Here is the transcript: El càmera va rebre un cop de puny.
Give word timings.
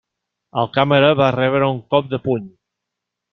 El 0.61 0.69
càmera 0.77 1.11
va 1.19 1.27
rebre 1.35 1.67
un 1.75 1.77
cop 1.93 2.09
de 2.15 2.21
puny. 2.25 2.49